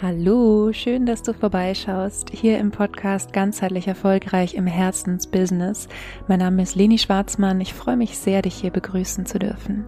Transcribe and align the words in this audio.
Hallo, 0.00 0.72
schön, 0.72 1.06
dass 1.06 1.24
du 1.24 1.32
vorbeischaust, 1.32 2.30
hier 2.30 2.60
im 2.60 2.70
Podcast 2.70 3.32
Ganzheitlich 3.32 3.88
Erfolgreich 3.88 4.54
im 4.54 4.68
Herzensbusiness. 4.68 5.88
Mein 6.28 6.38
Name 6.38 6.62
ist 6.62 6.76
Leni 6.76 6.98
Schwarzmann, 6.98 7.60
ich 7.60 7.74
freue 7.74 7.96
mich 7.96 8.16
sehr, 8.16 8.42
dich 8.42 8.54
hier 8.54 8.70
begrüßen 8.70 9.26
zu 9.26 9.40
dürfen. 9.40 9.86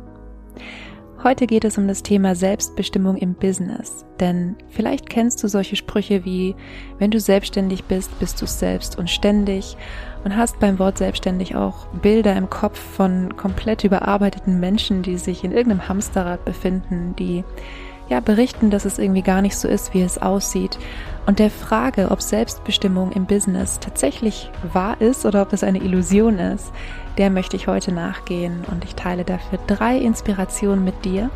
Heute 1.23 1.47
geht 1.47 1.65
es 1.65 1.79
um 1.79 1.87
das 1.87 2.03
Thema 2.03 2.35
Selbstbestimmung 2.35 3.19
im 3.19 3.35
Business, 3.35 4.05
denn 4.19 4.57
vielleicht 4.69 5.09
kennst 5.09 5.45
du 5.45 5.49
solche 5.49 5.77
Sprüche 5.77 6.25
wie, 6.25 6.57
wenn 6.99 7.13
du 7.13 7.21
selbstständig 7.21 7.85
bist, 7.85 8.19
bist 8.19 8.43
du 8.43 8.47
selbst 8.47 8.99
und 8.99 9.09
ständig 9.09 9.77
und 10.25 10.37
hast 10.37 10.59
beim 10.59 10.81
Wort 10.81 10.99
selbstständig 10.99 11.55
auch 11.55 11.87
Bilder 12.03 12.35
im 12.35 12.51
Kopf 12.51 12.81
von 12.81 13.37
komplett 13.37 13.85
überarbeiteten 13.85 14.59
Menschen, 14.59 15.03
die 15.03 15.19
sich 15.19 15.45
in 15.45 15.53
irgendeinem 15.53 15.89
Hamsterrad 15.89 16.45
befinden, 16.45 17.15
die 17.17 17.45
ja, 18.11 18.19
berichten, 18.19 18.71
dass 18.71 18.85
es 18.85 18.99
irgendwie 18.99 19.23
gar 19.23 19.41
nicht 19.41 19.57
so 19.57 19.69
ist, 19.69 19.95
wie 19.95 20.03
es 20.03 20.21
aussieht. 20.21 20.79
Und 21.27 21.39
der 21.39 21.49
Frage, 21.49 22.11
ob 22.11 22.21
Selbstbestimmung 22.21 23.13
im 23.13 23.25
Business 23.25 23.79
tatsächlich 23.79 24.51
wahr 24.73 25.01
ist 25.01 25.25
oder 25.25 25.43
ob 25.43 25.53
es 25.53 25.63
eine 25.63 25.79
Illusion 25.79 26.39
ist, 26.39 26.73
der 27.19 27.31
möchte 27.31 27.55
ich 27.55 27.69
heute 27.69 27.93
nachgehen 27.93 28.65
und 28.71 28.85
ich 28.85 28.97
teile 28.97 29.25
dafür 29.25 29.61
drei 29.69 29.97
Inspirationen 29.97 30.85
mit 30.85 31.05
dir, 31.05 31.31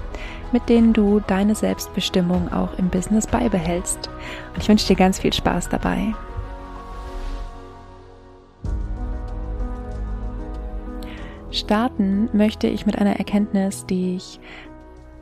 mit 0.50 0.69
denen 0.69 0.92
du 0.92 1.20
deine 1.20 1.55
Selbstbestimmung 1.55 2.52
auch 2.52 2.77
im 2.77 2.88
Business 2.88 3.28
beibehältst. 3.28 4.11
Und 4.55 4.62
ich 4.62 4.69
wünsche 4.69 4.88
dir 4.88 4.97
ganz 4.97 5.20
viel 5.20 5.33
Spaß 5.33 5.69
dabei. 5.69 6.12
Starten 11.52 12.28
möchte 12.33 12.66
ich 12.66 12.84
mit 12.84 12.98
einer 12.98 13.16
Erkenntnis, 13.16 13.86
die 13.86 14.16
ich 14.16 14.41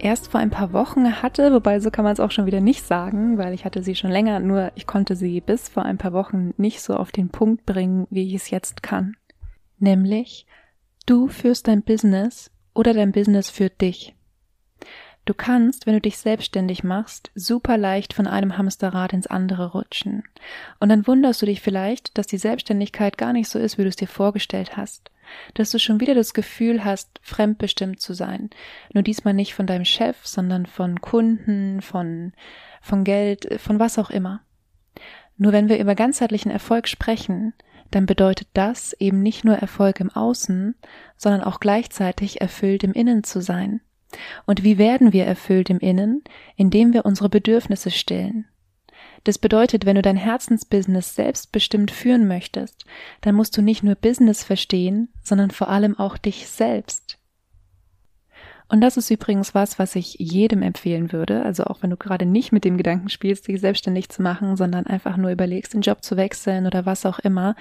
erst 0.02 0.28
vor 0.28 0.40
ein 0.40 0.50
paar 0.50 0.72
Wochen 0.72 1.22
hatte, 1.22 1.52
wobei 1.52 1.80
so 1.80 1.90
kann 1.90 2.04
man 2.04 2.12
es 2.12 2.20
auch 2.20 2.30
schon 2.30 2.46
wieder 2.46 2.60
nicht 2.60 2.84
sagen, 2.84 3.38
weil 3.38 3.54
ich 3.54 3.64
hatte 3.64 3.82
sie 3.82 3.94
schon 3.94 4.10
länger, 4.10 4.40
nur 4.40 4.72
ich 4.74 4.86
konnte 4.86 5.16
sie 5.16 5.40
bis 5.40 5.68
vor 5.68 5.84
ein 5.84 5.98
paar 5.98 6.12
Wochen 6.12 6.52
nicht 6.56 6.82
so 6.82 6.96
auf 6.96 7.12
den 7.12 7.30
Punkt 7.30 7.64
bringen, 7.64 8.06
wie 8.10 8.26
ich 8.26 8.34
es 8.34 8.50
jetzt 8.50 8.82
kann. 8.82 9.16
Nämlich, 9.78 10.46
du 11.06 11.28
führst 11.28 11.68
dein 11.68 11.82
Business 11.82 12.50
oder 12.74 12.92
dein 12.94 13.12
Business 13.12 13.48
führt 13.48 13.80
dich. 13.80 14.14
Du 15.24 15.34
kannst, 15.34 15.86
wenn 15.86 15.94
du 15.94 16.00
dich 16.00 16.18
selbstständig 16.18 16.82
machst, 16.82 17.30
super 17.36 17.78
leicht 17.78 18.12
von 18.12 18.26
einem 18.26 18.58
Hamsterrad 18.58 19.12
ins 19.12 19.28
andere 19.28 19.70
rutschen. 19.70 20.24
Und 20.80 20.88
dann 20.88 21.06
wunderst 21.06 21.40
du 21.40 21.46
dich 21.46 21.60
vielleicht, 21.60 22.18
dass 22.18 22.26
die 22.26 22.38
Selbstständigkeit 22.38 23.16
gar 23.16 23.32
nicht 23.32 23.48
so 23.48 23.60
ist, 23.60 23.78
wie 23.78 23.82
du 23.82 23.88
es 23.88 23.96
dir 23.96 24.08
vorgestellt 24.08 24.76
hast 24.76 25.11
dass 25.54 25.70
du 25.70 25.78
schon 25.78 26.00
wieder 26.00 26.14
das 26.14 26.34
Gefühl 26.34 26.84
hast, 26.84 27.20
fremdbestimmt 27.22 28.00
zu 28.00 28.14
sein. 28.14 28.50
Nur 28.92 29.02
diesmal 29.02 29.34
nicht 29.34 29.54
von 29.54 29.66
deinem 29.66 29.84
Chef, 29.84 30.16
sondern 30.26 30.66
von 30.66 31.00
Kunden, 31.00 31.80
von, 31.82 32.32
von 32.80 33.04
Geld, 33.04 33.60
von 33.60 33.78
was 33.78 33.98
auch 33.98 34.10
immer. 34.10 34.42
Nur 35.36 35.52
wenn 35.52 35.68
wir 35.68 35.78
über 35.78 35.94
ganzheitlichen 35.94 36.50
Erfolg 36.50 36.88
sprechen, 36.88 37.54
dann 37.90 38.06
bedeutet 38.06 38.48
das 38.54 38.94
eben 38.94 39.22
nicht 39.22 39.44
nur 39.44 39.56
Erfolg 39.56 40.00
im 40.00 40.10
Außen, 40.10 40.74
sondern 41.16 41.42
auch 41.42 41.60
gleichzeitig 41.60 42.40
erfüllt 42.40 42.84
im 42.84 42.92
Innen 42.92 43.22
zu 43.22 43.40
sein. 43.40 43.80
Und 44.46 44.62
wie 44.64 44.78
werden 44.78 45.12
wir 45.12 45.24
erfüllt 45.24 45.70
im 45.70 45.78
Innen? 45.78 46.22
Indem 46.56 46.92
wir 46.92 47.04
unsere 47.04 47.28
Bedürfnisse 47.28 47.90
stillen. 47.90 48.46
Das 49.24 49.38
bedeutet, 49.38 49.86
wenn 49.86 49.96
du 49.96 50.02
dein 50.02 50.16
Herzensbusiness 50.16 51.14
selbstbestimmt 51.14 51.90
führen 51.90 52.26
möchtest, 52.26 52.84
dann 53.20 53.34
musst 53.34 53.56
du 53.56 53.62
nicht 53.62 53.82
nur 53.82 53.94
Business 53.94 54.42
verstehen, 54.42 55.08
sondern 55.22 55.50
vor 55.50 55.68
allem 55.68 55.98
auch 55.98 56.18
dich 56.18 56.48
selbst. 56.48 57.18
Und 58.72 58.80
das 58.80 58.96
ist 58.96 59.10
übrigens 59.10 59.54
was, 59.54 59.78
was 59.78 59.96
ich 59.96 60.16
jedem 60.18 60.62
empfehlen 60.62 61.12
würde. 61.12 61.42
Also 61.42 61.64
auch 61.64 61.82
wenn 61.82 61.90
du 61.90 61.96
gerade 61.98 62.24
nicht 62.24 62.52
mit 62.52 62.64
dem 62.64 62.78
Gedanken 62.78 63.10
spielst, 63.10 63.46
dich 63.46 63.60
selbstständig 63.60 64.08
zu 64.08 64.22
machen, 64.22 64.56
sondern 64.56 64.86
einfach 64.86 65.18
nur 65.18 65.30
überlegst, 65.30 65.74
den 65.74 65.82
Job 65.82 66.02
zu 66.02 66.16
wechseln 66.16 66.66
oder 66.66 66.86
was 66.86 67.04
auch 67.04 67.18
immer. 67.18 67.54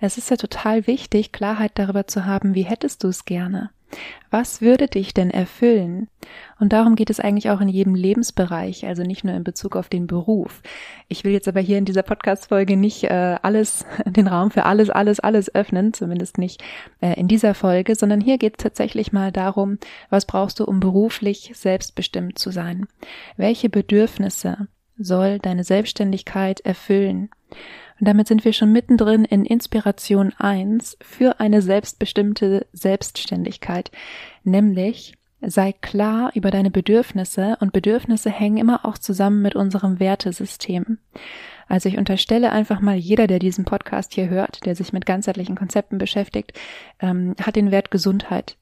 Es 0.00 0.18
ist 0.18 0.28
ja 0.28 0.36
total 0.36 0.88
wichtig, 0.88 1.30
Klarheit 1.30 1.70
darüber 1.76 2.08
zu 2.08 2.24
haben, 2.24 2.56
wie 2.56 2.64
hättest 2.64 3.04
du 3.04 3.08
es 3.08 3.24
gerne. 3.24 3.70
Was 4.30 4.60
würde 4.60 4.88
dich 4.88 5.14
denn 5.14 5.30
erfüllen? 5.30 6.08
Und 6.58 6.72
darum 6.72 6.96
geht 6.96 7.10
es 7.10 7.20
eigentlich 7.20 7.50
auch 7.50 7.60
in 7.60 7.68
jedem 7.68 7.94
Lebensbereich, 7.94 8.86
also 8.86 9.02
nicht 9.02 9.24
nur 9.24 9.34
in 9.34 9.44
Bezug 9.44 9.76
auf 9.76 9.88
den 9.88 10.06
Beruf. 10.06 10.62
Ich 11.08 11.24
will 11.24 11.32
jetzt 11.32 11.48
aber 11.48 11.60
hier 11.60 11.78
in 11.78 11.84
dieser 11.84 12.02
Podcast-Folge 12.02 12.76
nicht 12.76 13.04
äh, 13.04 13.36
alles, 13.42 13.86
den 14.06 14.26
Raum 14.26 14.50
für 14.50 14.64
alles, 14.64 14.90
alles, 14.90 15.20
alles 15.20 15.54
öffnen, 15.54 15.92
zumindest 15.92 16.38
nicht 16.38 16.62
äh, 17.00 17.18
in 17.18 17.28
dieser 17.28 17.54
Folge, 17.54 17.94
sondern 17.94 18.20
hier 18.20 18.38
geht 18.38 18.54
es 18.58 18.62
tatsächlich 18.62 19.12
mal 19.12 19.32
darum, 19.32 19.78
was 20.10 20.26
brauchst 20.26 20.60
du, 20.60 20.64
um 20.64 20.80
beruflich 20.80 21.52
selbstbestimmt 21.54 22.38
zu 22.38 22.50
sein? 22.50 22.86
Welche 23.36 23.68
Bedürfnisse 23.68 24.68
soll 24.98 25.38
deine 25.38 25.64
Selbstständigkeit 25.64 26.60
erfüllen? 26.60 27.30
Und 27.98 28.06
damit 28.06 28.28
sind 28.28 28.44
wir 28.44 28.52
schon 28.52 28.72
mittendrin 28.72 29.24
in 29.24 29.44
Inspiration 29.44 30.32
1 30.36 30.98
für 31.00 31.40
eine 31.40 31.62
selbstbestimmte 31.62 32.66
Selbstständigkeit, 32.72 33.90
nämlich 34.44 35.14
sei 35.40 35.72
klar 35.72 36.30
über 36.34 36.50
deine 36.50 36.70
Bedürfnisse 36.70 37.56
und 37.60 37.72
Bedürfnisse 37.72 38.30
hängen 38.30 38.56
immer 38.56 38.84
auch 38.84 38.98
zusammen 38.98 39.42
mit 39.42 39.54
unserem 39.54 40.00
Wertesystem. 40.00 40.98
Also 41.68 41.88
ich 41.88 41.98
unterstelle 41.98 42.52
einfach 42.52 42.80
mal, 42.80 42.96
jeder, 42.96 43.26
der 43.26 43.38
diesen 43.38 43.64
Podcast 43.64 44.14
hier 44.14 44.28
hört, 44.28 44.64
der 44.66 44.76
sich 44.76 44.92
mit 44.92 45.04
ganzheitlichen 45.04 45.56
Konzepten 45.56 45.98
beschäftigt, 45.98 46.52
ähm, 47.00 47.34
hat 47.40 47.56
den 47.56 47.70
Wert 47.70 47.90
Gesundheit. 47.90 48.56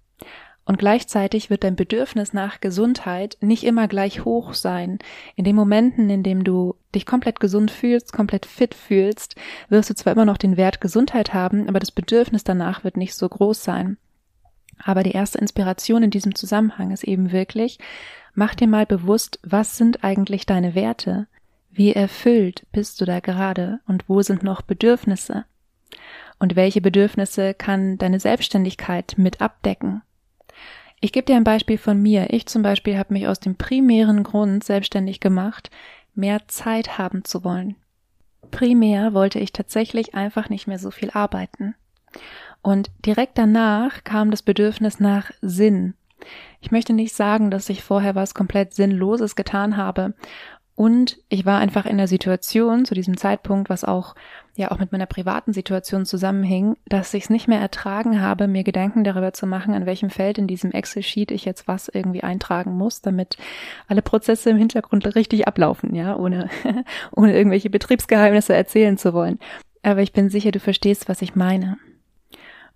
Und 0.67 0.79
gleichzeitig 0.79 1.51
wird 1.51 1.63
dein 1.63 1.77
Bedürfnis 1.77 2.33
nach 2.33 2.61
Gesundheit 2.61 3.37
nicht 3.41 3.65
immer 3.65 3.87
gleich 3.87 4.25
hoch 4.25 4.55
sein. 4.55 4.99
In 5.37 5.45
den 5.45 5.57
Momenten, 5.57 6.09
in 6.09 6.23
dem 6.23 6.43
du 6.43 6.75
dich 6.95 7.05
komplett 7.05 7.39
gesund 7.39 7.71
fühlst, 7.71 8.13
komplett 8.13 8.47
fit 8.47 8.75
fühlst, 8.75 9.37
wirst 9.69 9.91
du 9.91 9.95
zwar 9.95 10.15
immer 10.15 10.25
noch 10.25 10.39
den 10.39 10.57
Wert 10.57 10.81
Gesundheit 10.81 11.35
haben, 11.35 11.69
aber 11.69 11.81
das 11.81 11.91
Bedürfnis 11.91 12.45
danach 12.45 12.83
wird 12.83 12.97
nicht 12.97 13.15
so 13.15 13.29
groß 13.29 13.63
sein. 13.63 13.99
Aber 14.83 15.03
die 15.03 15.13
erste 15.13 15.39
Inspiration 15.39 16.03
in 16.03 16.11
diesem 16.11 16.35
Zusammenhang 16.35 16.91
ist 16.91 17.05
eben 17.05 17.31
wirklich, 17.31 17.79
mach 18.35 18.55
dir 18.55 18.67
mal 18.67 18.87
bewusst, 18.87 19.39
was 19.43 19.77
sind 19.77 20.03
eigentlich 20.03 20.47
deine 20.47 20.75
Werte? 20.75 21.27
Wie 21.71 21.93
erfüllt 21.93 22.67
bist 22.73 23.01
du 23.01 23.05
da 23.05 23.21
gerade 23.21 23.81
und 23.87 24.09
wo 24.09 24.23
sind 24.23 24.43
noch 24.43 24.63
Bedürfnisse? 24.63 25.45
Und 26.39 26.57
welche 26.57 26.81
Bedürfnisse 26.81 27.53
kann 27.53 27.99
deine 27.99 28.19
Selbstständigkeit 28.19 29.15
mit 29.19 29.41
abdecken? 29.41 30.03
Ich 31.05 31.13
gebe 31.13 31.27
dir 31.27 31.37
ein 31.37 31.45
Beispiel 31.45 31.77
von 31.77 32.01
mir. 32.01 32.33
Ich 32.33 32.47
zum 32.47 32.63
Beispiel 32.63 32.97
habe 32.97 33.13
mich 33.13 33.29
aus 33.29 33.39
dem 33.39 33.57
primären 33.57 34.23
Grund 34.23 34.65
selbstständig 34.65 35.21
gemacht, 35.21 35.69
mehr 36.15 36.49
Zeit 36.49 36.97
haben 36.97 37.27
zu 37.27 37.45
wollen. 37.45 37.77
Primär 38.51 39.13
wollte 39.13 39.39
ich 39.39 39.53
tatsächlich 39.53 40.15
einfach 40.15 40.49
nicht 40.49 40.67
mehr 40.67 40.79
so 40.79 40.91
viel 40.91 41.11
arbeiten. 41.11 41.75
Und 42.63 42.91
direkt 43.05 43.37
danach 43.37 44.03
kam 44.05 44.31
das 44.31 44.41
Bedürfnis 44.41 44.99
nach 44.99 45.31
Sinn. 45.43 45.93
Ich 46.63 46.71
möchte 46.71 46.95
nicht 46.95 47.15
sagen, 47.15 47.51
dass 47.51 47.69
ich 47.69 47.83
vorher 47.83 48.15
was 48.15 48.33
komplett 48.33 48.73
Sinnloses 48.73 49.37
getan 49.37 49.77
habe 49.77 50.15
und 50.75 51.19
ich 51.29 51.45
war 51.45 51.59
einfach 51.59 51.85
in 51.85 51.99
der 51.99 52.09
Situation 52.09 52.87
zu 52.87 52.95
diesem 52.95 53.19
Zeitpunkt, 53.19 53.69
was 53.69 53.85
auch 53.85 54.15
ja 54.57 54.71
auch 54.71 54.79
mit 54.79 54.93
meiner 54.93 55.07
privaten 55.07 55.53
Situation 55.53 56.07
zusammenhing, 56.07 56.77
dass 56.87 57.13
ich 57.15 57.25
es 57.25 57.31
nicht 57.31 57.49
mehr 57.49 57.61
ertragen 57.61 58.21
habe, 58.21 58.47
mir 58.47 58.63
Gedanken 58.63 59.03
darüber 59.03 59.33
zu 59.33 59.47
machen, 59.47 59.75
an 59.75 59.87
welchem 59.87 60.11
Feld 60.11 60.39
in 60.39 60.47
diesem 60.47 60.71
Excel-Sheet 60.71 61.31
ich 61.31 61.45
jetzt 61.45 61.67
was 61.67 61.89
irgendwie 61.89 62.23
eintragen 62.23 62.77
muss, 62.77 63.01
damit 63.01 63.37
alle 63.89 64.03
Prozesse 64.03 64.51
im 64.51 64.57
Hintergrund 64.57 65.17
richtig 65.17 65.49
ablaufen, 65.49 65.95
ja, 65.95 66.17
ohne, 66.17 66.49
ohne 67.13 67.37
irgendwelche 67.37 67.71
Betriebsgeheimnisse 67.71 68.55
erzählen 68.55 68.97
zu 68.97 69.13
wollen. 69.13 69.39
Aber 69.83 70.03
ich 70.03 70.13
bin 70.13 70.31
sicher, 70.31 70.53
du 70.53 70.61
verstehst, 70.61 71.09
was 71.09 71.21
ich 71.21 71.35
meine. 71.35 71.77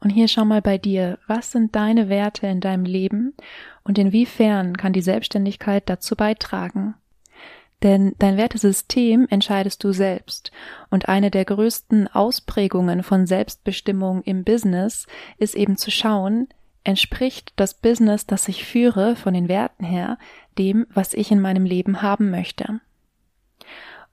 Und 0.01 0.11
hier 0.11 0.29
schau 0.29 0.45
mal 0.45 0.63
bei 0.63 0.79
dir, 0.79 1.19
was 1.27 1.53
sind 1.53 1.75
deine 1.75 2.09
Werte 2.09 2.47
in 2.47 2.61
deinem 2.61 2.85
Leben 2.85 3.35
und 3.83 3.99
inwiefern 3.99 4.77
kann 4.77 4.93
die 4.93 5.01
Selbstständigkeit 5.01 5.89
dazu 5.89 6.15
beitragen? 6.15 6.95
Denn 7.83 8.15
dein 8.19 8.37
Wertesystem 8.37 9.27
entscheidest 9.31 9.85
du 9.85 9.93
selbst. 9.93 10.51
Und 10.91 11.09
eine 11.09 11.31
der 11.31 11.45
größten 11.45 12.09
Ausprägungen 12.09 13.03
von 13.03 13.27
Selbstbestimmung 13.27 14.23
im 14.23 14.43
Business 14.43 15.07
ist 15.39 15.55
eben 15.55 15.77
zu 15.77 15.91
schauen, 15.91 16.49
entspricht 16.83 17.53
das 17.57 17.75
Business, 17.75 18.27
das 18.27 18.49
ich 18.49 18.65
führe, 18.65 19.15
von 19.15 19.35
den 19.35 19.49
Werten 19.49 19.85
her, 19.85 20.19
dem, 20.59 20.87
was 20.93 21.15
ich 21.15 21.31
in 21.31 21.41
meinem 21.41 21.65
Leben 21.65 22.03
haben 22.03 22.31
möchte. 22.31 22.81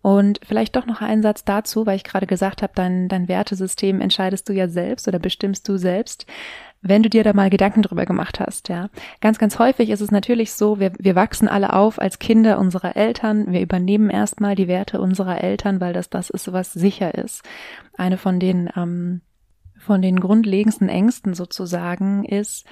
Und 0.01 0.39
vielleicht 0.43 0.75
doch 0.75 0.85
noch 0.85 1.01
ein 1.01 1.23
Satz 1.23 1.45
dazu, 1.45 1.87
weil 1.87 1.95
ich 1.95 2.03
gerade 2.03 2.27
gesagt 2.27 2.61
habe, 2.61 2.73
dein, 2.75 3.07
dein 3.07 3.27
Wertesystem 3.27 4.01
entscheidest 4.01 4.47
du 4.47 4.53
ja 4.53 4.67
selbst 4.67 5.07
oder 5.07 5.17
bestimmst 5.17 5.67
du 5.67 5.77
selbst 5.77 6.27
wenn 6.87 7.01
du 7.01 7.09
dir 7.09 7.23
da 7.23 7.33
mal 7.33 7.49
Gedanken 7.49 7.81
drüber 7.81 8.05
gemacht 8.05 8.39
hast, 8.39 8.69
ja. 8.69 8.89
Ganz, 9.19 9.39
ganz 9.39 9.57
häufig 9.57 9.89
ist 9.89 10.01
es 10.01 10.11
natürlich 10.11 10.53
so, 10.53 10.79
wir, 10.79 10.91
wir 10.99 11.15
wachsen 11.15 11.47
alle 11.47 11.73
auf 11.73 11.99
als 11.99 12.19
Kinder 12.19 12.59
unserer 12.59 12.95
Eltern. 12.95 13.51
Wir 13.51 13.61
übernehmen 13.61 14.11
erstmal 14.11 14.55
die 14.55 14.67
Werte 14.67 15.01
unserer 15.01 15.43
Eltern, 15.43 15.81
weil 15.81 15.93
das 15.93 16.11
das 16.11 16.29
ist, 16.29 16.53
was 16.53 16.73
sicher 16.73 17.15
ist. 17.15 17.43
Eine 17.97 18.17
von 18.17 18.39
den, 18.39 18.69
ähm, 18.75 19.21
von 19.79 20.03
den 20.03 20.19
grundlegendsten 20.19 20.87
Ängsten 20.87 21.33
sozusagen 21.33 22.23
ist, 22.23 22.67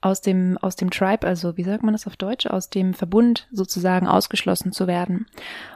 aus 0.00 0.20
dem, 0.20 0.58
aus 0.58 0.74
dem 0.74 0.90
Tribe, 0.90 1.26
also 1.26 1.56
wie 1.56 1.62
sagt 1.62 1.84
man 1.84 1.94
das 1.94 2.08
auf 2.08 2.16
Deutsch, 2.16 2.46
aus 2.46 2.68
dem 2.68 2.92
Verbund 2.92 3.46
sozusagen 3.52 4.08
ausgeschlossen 4.08 4.72
zu 4.72 4.88
werden. 4.88 5.26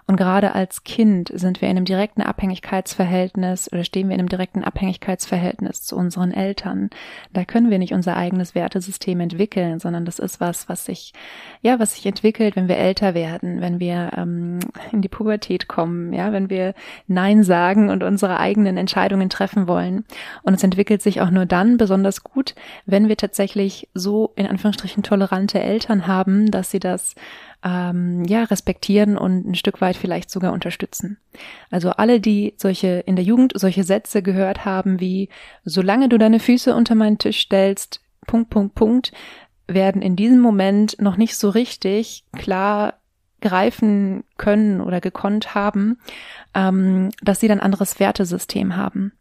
Und 0.08 0.16
gerade 0.16 0.54
als 0.54 0.84
Kind 0.84 1.32
sind 1.34 1.60
wir 1.60 1.68
in 1.68 1.76
einem 1.76 1.84
direkten 1.84 2.22
Abhängigkeitsverhältnis 2.22 3.72
oder 3.72 3.82
stehen 3.82 4.08
wir 4.08 4.14
in 4.14 4.20
einem 4.20 4.28
direkten 4.28 4.62
Abhängigkeitsverhältnis 4.62 5.82
zu 5.82 5.96
unseren 5.96 6.32
Eltern. 6.32 6.90
Da 7.32 7.44
können 7.44 7.70
wir 7.70 7.80
nicht 7.80 7.92
unser 7.92 8.16
eigenes 8.16 8.54
Wertesystem 8.54 9.18
entwickeln, 9.18 9.80
sondern 9.80 10.04
das 10.04 10.20
ist 10.20 10.38
was, 10.38 10.68
was 10.68 10.84
sich, 10.84 11.12
ja, 11.60 11.80
was 11.80 11.96
sich 11.96 12.06
entwickelt, 12.06 12.54
wenn 12.54 12.68
wir 12.68 12.78
älter 12.78 13.14
werden, 13.14 13.60
wenn 13.60 13.80
wir 13.80 14.12
ähm, 14.16 14.60
in 14.92 15.02
die 15.02 15.08
Pubertät 15.08 15.66
kommen, 15.66 16.12
ja, 16.12 16.32
wenn 16.32 16.50
wir 16.50 16.74
Nein 17.08 17.42
sagen 17.42 17.90
und 17.90 18.04
unsere 18.04 18.38
eigenen 18.38 18.76
Entscheidungen 18.76 19.28
treffen 19.28 19.66
wollen. 19.66 20.04
Und 20.44 20.54
es 20.54 20.62
entwickelt 20.62 21.02
sich 21.02 21.20
auch 21.20 21.30
nur 21.30 21.46
dann 21.46 21.78
besonders 21.78 22.22
gut, 22.22 22.54
wenn 22.84 23.08
wir 23.08 23.16
tatsächlich 23.16 23.88
so 23.92 24.32
in 24.36 24.46
Anführungsstrichen 24.46 25.02
tolerante 25.02 25.58
Eltern 25.58 26.06
haben, 26.06 26.48
dass 26.52 26.70
sie 26.70 26.80
das 26.80 27.16
ähm, 27.66 28.24
ja 28.24 28.44
respektieren 28.44 29.18
und 29.18 29.46
ein 29.46 29.54
Stück 29.56 29.80
weit 29.80 29.96
vielleicht 29.96 30.30
sogar 30.30 30.52
unterstützen. 30.52 31.18
Also 31.70 31.90
alle, 31.90 32.20
die 32.20 32.54
solche 32.56 33.00
in 33.06 33.16
der 33.16 33.24
Jugend 33.24 33.52
solche 33.56 33.82
Sätze 33.82 34.22
gehört 34.22 34.64
haben 34.64 35.00
wie 35.00 35.28
solange 35.64 36.08
du 36.08 36.16
deine 36.16 36.38
Füße 36.38 36.74
unter 36.74 36.94
meinen 36.94 37.18
Tisch 37.18 37.40
stellst, 37.40 38.00
Punkt 38.26 38.50
Punkt 38.50 38.74
Punkt, 38.76 39.12
werden 39.66 40.00
in 40.00 40.14
diesem 40.14 40.40
Moment 40.40 41.00
noch 41.00 41.16
nicht 41.16 41.36
so 41.36 41.48
richtig 41.50 42.24
klar 42.32 42.94
greifen 43.40 44.24
können 44.38 44.80
oder 44.80 45.00
gekonnt 45.00 45.54
haben, 45.54 45.98
ähm, 46.54 47.10
dass 47.22 47.40
sie 47.40 47.48
dann 47.48 47.60
anderes 47.60 47.98
Wertesystem 47.98 48.76
haben. 48.76 49.12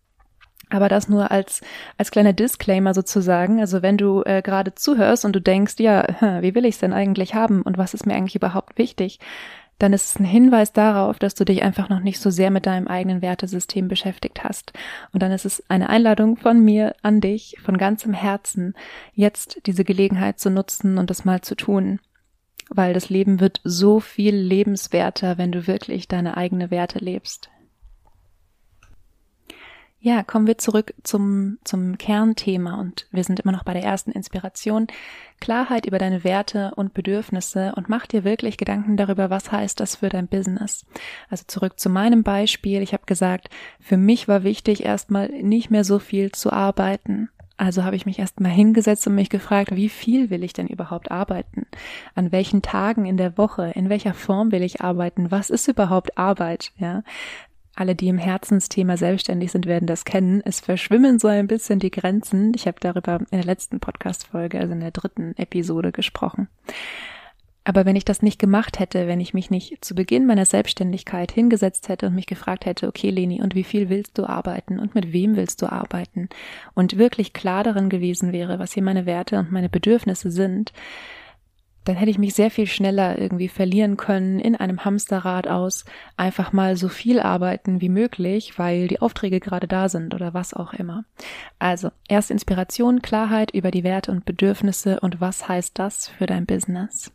Aber 0.76 0.90
das 0.90 1.08
nur 1.08 1.32
als, 1.32 1.62
als 1.98 2.12
kleiner 2.12 2.34
Disclaimer 2.34 2.94
sozusagen. 2.94 3.62
Also 3.62 3.82
wenn 3.82 3.98
du 3.98 4.24
äh, 4.24 4.42
gerade 4.42 4.76
zuhörst 4.76 5.24
und 5.24 5.34
du 5.34 5.40
denkst, 5.40 5.76
ja, 5.78 6.06
wie 6.42 6.54
will 6.54 6.66
ich 6.66 6.76
es 6.76 6.82
denn 6.82 6.92
eigentlich 6.92 7.34
haben 7.34 7.62
und 7.62 7.78
was 7.78 7.94
ist 7.94 8.06
mir 8.06 8.14
eigentlich 8.14 8.36
überhaupt 8.36 8.78
wichtig, 8.78 9.20
dann 9.80 9.94
ist 9.94 10.06
es 10.06 10.20
ein 10.20 10.26
Hinweis 10.26 10.74
darauf, 10.74 11.18
dass 11.18 11.34
du 11.34 11.46
dich 11.46 11.64
einfach 11.64 11.88
noch 11.88 12.02
nicht 12.02 12.20
so 12.20 12.30
sehr 12.30 12.52
mit 12.52 12.66
deinem 12.66 12.88
eigenen 12.88 13.22
Wertesystem 13.22 13.88
beschäftigt 13.88 14.44
hast. 14.44 14.74
Und 15.14 15.24
dann 15.24 15.32
ist 15.32 15.46
es 15.46 15.64
eine 15.70 15.90
Einladung 15.90 16.36
von 16.36 16.60
mir 16.60 16.94
an 17.02 17.22
dich, 17.22 17.58
von 17.64 17.78
ganzem 17.78 18.14
Herzen, 18.14 18.74
jetzt 19.14 19.62
diese 19.66 19.86
Gelegenheit 19.86 20.40
zu 20.40 20.50
nutzen 20.50 20.98
und 20.98 21.10
das 21.10 21.24
mal 21.24 21.42
zu 21.42 21.56
tun. 21.56 22.00
Weil 22.70 22.94
das 22.94 23.10
Leben 23.10 23.40
wird 23.40 23.62
so 23.64 24.02
viel 24.02 24.36
lebenswerter, 24.36 25.38
wenn 25.38 25.52
du 25.52 25.68
wirklich 25.68 26.08
deine 26.10 26.36
eigene 26.36 26.70
Werte 26.70 27.00
lebst. 27.00 27.50
Ja, 30.06 30.22
kommen 30.22 30.46
wir 30.46 30.60
zurück 30.60 30.94
zum, 31.02 31.58
zum 31.64 31.98
Kernthema 31.98 32.80
und 32.80 33.08
wir 33.10 33.24
sind 33.24 33.40
immer 33.40 33.52
noch 33.52 33.64
bei 33.64 33.74
der 33.74 33.82
ersten 33.82 34.12
Inspiration. 34.12 34.86
Klarheit 35.42 35.88
über 35.88 35.98
deine 35.98 36.24
Werte 36.24 36.74
und 36.76 36.94
Bedürfnisse 36.94 37.74
und 37.76 37.90
mach 37.90 38.06
dir 38.06 38.24
wirklich 38.24 38.58
Gedanken 38.58 38.98
darüber, 38.98 39.32
was 39.32 39.52
heißt 39.52 39.80
das 39.80 39.96
für 39.96 40.10
dein 40.10 40.28
Business. 40.28 40.86
Also 41.32 41.46
zurück 41.48 41.80
zu 41.80 41.90
meinem 41.90 42.22
Beispiel. 42.22 42.84
Ich 42.84 42.94
habe 42.94 43.08
gesagt, 43.08 43.50
für 43.80 43.98
mich 43.98 44.28
war 44.28 44.44
wichtig, 44.44 44.86
erstmal 44.86 45.30
nicht 45.30 45.72
mehr 45.72 45.84
so 45.84 45.98
viel 45.98 46.32
zu 46.32 46.54
arbeiten. 46.54 47.30
Also 47.58 47.84
habe 47.84 47.96
ich 47.96 48.06
mich 48.06 48.20
erstmal 48.20 48.52
hingesetzt 48.52 49.08
und 49.08 49.16
mich 49.16 49.32
gefragt, 49.32 49.76
wie 49.76 49.90
viel 49.90 50.30
will 50.30 50.44
ich 50.44 50.54
denn 50.54 50.68
überhaupt 50.68 51.10
arbeiten? 51.10 51.66
An 52.14 52.32
welchen 52.32 52.62
Tagen 52.62 53.08
in 53.08 53.18
der 53.18 53.40
Woche? 53.40 53.72
In 53.74 53.90
welcher 53.90 54.14
Form 54.14 54.52
will 54.52 54.62
ich 54.62 54.82
arbeiten? 54.82 55.32
Was 55.32 55.50
ist 55.50 55.68
überhaupt 55.68 56.16
Arbeit? 56.16 56.74
Ja, 56.78 57.02
alle, 57.76 57.96
die 57.96 58.08
im 58.08 58.18
Herzensthema 58.18 58.98
selbstständig 58.98 59.52
sind, 59.52 59.66
werden 59.66 59.88
das 59.88 60.06
kennen. 60.06 60.42
Es 60.46 60.60
verschwimmen 60.60 61.20
so 61.20 61.28
ein 61.28 61.48
bisschen 61.48 61.80
die 61.80 61.92
Grenzen. 61.92 62.54
Ich 62.56 62.68
habe 62.68 62.78
darüber 62.80 63.20
in 63.32 63.38
der 63.38 63.44
letzten 63.44 63.80
Podcast-Folge, 63.80 64.60
also 64.60 64.74
in 64.74 64.80
der 64.80 64.92
dritten 64.92 65.36
Episode 65.38 65.92
gesprochen. 65.92 66.48
Aber 67.68 67.84
wenn 67.86 67.96
ich 67.96 68.06
das 68.06 68.22
nicht 68.22 68.38
gemacht 68.38 68.80
hätte, 68.80 69.08
wenn 69.08 69.20
ich 69.20 69.34
mich 69.34 69.50
nicht 69.50 69.84
zu 69.84 69.96
Beginn 69.96 70.28
meiner 70.28 70.46
Selbstständigkeit 70.46 71.32
hingesetzt 71.32 71.90
hätte 71.90 72.06
und 72.06 72.16
mich 72.16 72.28
gefragt 72.28 72.68
hätte, 72.68 72.88
okay 72.88 73.10
Leni, 73.10 73.42
und 73.42 73.56
wie 73.56 73.64
viel 73.64 73.90
willst 73.90 74.20
du 74.20 74.30
arbeiten 74.30 74.78
und 74.78 74.94
mit 74.94 75.12
wem 75.12 75.36
willst 75.36 75.64
du 75.64 75.72
arbeiten 75.72 76.30
und 76.76 77.00
wirklich 77.00 77.34
klar 77.34 77.64
darin 77.64 77.90
gewesen 77.90 78.32
wäre, 78.32 78.60
was 78.60 78.74
hier 78.74 78.84
meine 78.84 79.08
Werte 79.08 79.40
und 79.40 79.52
meine 79.52 79.70
Bedürfnisse 79.70 80.30
sind, 80.30 80.74
dann 81.86 81.96
hätte 81.96 82.10
ich 82.12 82.18
mich 82.18 82.34
sehr 82.34 82.52
viel 82.52 82.66
schneller 82.66 83.20
irgendwie 83.20 83.48
verlieren 83.48 83.96
können 83.96 84.40
in 84.40 84.56
einem 84.56 84.84
Hamsterrad 84.84 85.48
aus 85.48 85.86
einfach 86.18 86.52
mal 86.52 86.76
so 86.78 86.90
viel 86.90 87.20
arbeiten 87.20 87.80
wie 87.80 87.90
möglich, 87.90 88.58
weil 88.58 88.88
die 88.88 89.02
Aufträge 89.02 89.40
gerade 89.40 89.68
da 89.68 89.88
sind 89.88 90.14
oder 90.14 90.34
was 90.34 90.54
auch 90.54 90.74
immer. 90.74 91.06
Also, 91.60 91.92
erste 92.08 92.34
Inspiration, 92.34 93.02
Klarheit 93.02 93.52
über 93.52 93.72
die 93.72 93.84
Werte 93.84 94.12
und 94.12 94.26
Bedürfnisse 94.26 95.00
und 95.00 95.22
was 95.22 95.48
heißt 95.48 95.78
das 95.78 96.08
für 96.08 96.26
dein 96.26 96.48
Business. 96.48 97.12